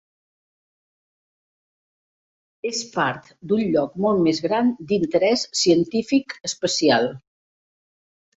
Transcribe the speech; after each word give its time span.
És 2.69 2.79
part 2.95 3.29
d'un 3.51 3.61
lloc 3.75 4.01
molt 4.07 4.25
més 4.29 4.41
gran 4.47 4.73
d'interès 4.93 5.45
científic 5.61 6.35
especial. 6.51 7.09